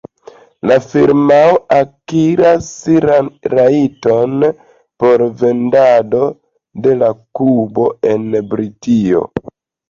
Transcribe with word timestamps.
La 0.69 0.75
firmao 0.83 1.57
akiras 1.75 2.69
rajton 3.53 4.47
por 5.03 5.25
vendado 5.43 6.23
de 6.87 6.97
la 7.03 7.11
kubo 7.43 7.87
en 8.15 8.27
Britio. 8.55 9.23